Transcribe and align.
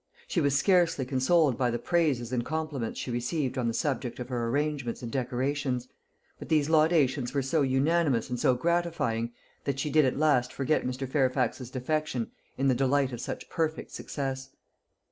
She 0.27 0.41
was 0.41 0.57
scarcely 0.57 1.05
consoled 1.05 1.59
by 1.59 1.69
the 1.69 1.77
praises 1.77 2.33
and 2.33 2.43
compliments 2.43 2.99
she 2.99 3.11
received 3.11 3.55
on 3.55 3.67
the 3.67 3.73
subject 3.75 4.19
of 4.19 4.29
her 4.29 4.47
arrangements 4.47 5.03
and 5.03 5.11
decorations; 5.11 5.89
but 6.39 6.49
these 6.49 6.69
laudations 6.71 7.35
were 7.35 7.43
so 7.43 7.61
unanimous 7.61 8.27
and 8.27 8.39
so 8.39 8.55
gratifying, 8.55 9.31
that 9.65 9.77
she 9.77 9.91
did 9.91 10.05
at 10.05 10.17
last 10.17 10.51
forget 10.51 10.87
Mr. 10.87 11.07
Fairfax's 11.07 11.69
defection 11.69 12.31
in 12.57 12.67
the 12.67 12.73
delight 12.73 13.11
of 13.13 13.21
such 13.21 13.47
perfect 13.47 13.91
success. 13.91 14.49